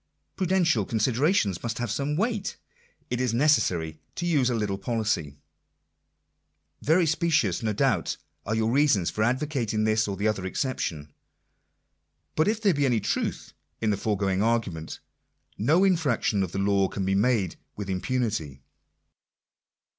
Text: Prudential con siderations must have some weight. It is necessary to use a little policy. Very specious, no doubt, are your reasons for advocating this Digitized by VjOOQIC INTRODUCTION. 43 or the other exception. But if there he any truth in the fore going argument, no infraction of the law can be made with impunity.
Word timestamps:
Prudential 0.35 0.83
con 0.83 0.97
siderations 0.97 1.61
must 1.61 1.77
have 1.77 1.91
some 1.91 2.15
weight. 2.15 2.57
It 3.11 3.21
is 3.21 3.35
necessary 3.35 3.99
to 4.15 4.25
use 4.25 4.49
a 4.49 4.55
little 4.55 4.79
policy. 4.79 5.37
Very 6.81 7.05
specious, 7.05 7.61
no 7.61 7.71
doubt, 7.71 8.17
are 8.43 8.55
your 8.55 8.71
reasons 8.71 9.11
for 9.11 9.23
advocating 9.23 9.83
this 9.83 10.07
Digitized 10.07 10.07
by 10.07 10.11
VjOOQIC 10.11 10.13
INTRODUCTION. 10.13 10.13
43 10.13 10.13
or 10.13 10.17
the 10.17 10.39
other 10.41 10.47
exception. 10.47 11.13
But 12.35 12.47
if 12.47 12.61
there 12.63 12.73
he 12.73 12.85
any 12.87 12.99
truth 12.99 13.53
in 13.79 13.91
the 13.91 13.95
fore 13.97 14.17
going 14.17 14.41
argument, 14.41 14.99
no 15.59 15.83
infraction 15.83 16.41
of 16.41 16.51
the 16.51 16.57
law 16.57 16.87
can 16.87 17.05
be 17.05 17.13
made 17.13 17.57
with 17.75 17.87
impunity. 17.87 18.63